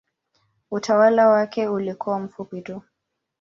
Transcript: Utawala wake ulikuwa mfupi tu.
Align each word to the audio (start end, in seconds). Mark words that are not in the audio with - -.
Utawala 0.71 1.27
wake 1.27 1.67
ulikuwa 1.67 2.19
mfupi 2.19 2.61
tu. 2.61 2.81